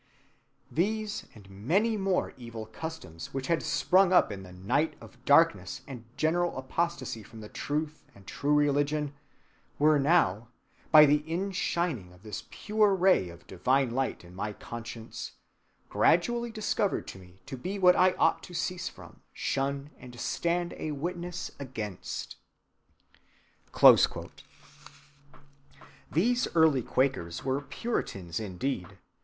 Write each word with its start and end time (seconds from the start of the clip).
"These 0.71 1.27
and 1.35 1.47
many 1.47 1.95
more 1.95 2.33
evil 2.35 2.65
customs 2.65 3.35
which 3.35 3.45
had 3.45 3.61
sprung 3.61 4.11
up 4.11 4.31
in 4.31 4.41
the 4.41 4.51
night 4.51 4.95
of 4.99 5.23
darkness 5.25 5.81
and 5.85 6.05
general 6.17 6.57
apostasy 6.57 7.21
from 7.21 7.41
the 7.41 7.49
truth 7.49 8.03
and 8.15 8.25
true 8.25 8.55
religion 8.55 9.13
were 9.77 9.99
now, 9.99 10.47
by 10.89 11.05
the 11.05 11.19
inshining 11.29 12.11
of 12.15 12.23
this 12.23 12.45
pure 12.49 12.95
ray 12.95 13.29
of 13.29 13.45
divine 13.45 13.91
light 13.91 14.25
in 14.25 14.33
my 14.33 14.53
conscience, 14.53 15.33
gradually 15.87 16.49
discovered 16.49 17.07
to 17.09 17.19
me 17.19 17.39
to 17.45 17.55
be 17.55 17.77
what 17.77 17.95
I 17.95 18.13
ought 18.13 18.41
to 18.45 18.55
cease 18.55 18.89
from, 18.89 19.21
shun, 19.31 19.91
and 19.99 20.19
stand 20.19 20.73
a 20.79 20.93
witness 20.93 21.51
against."(175) 21.59 24.31
These 26.11 26.47
early 26.55 26.81
Quakers 26.81 27.43
were 27.45 27.61
Puritans 27.61 28.39
indeed. 28.39 28.97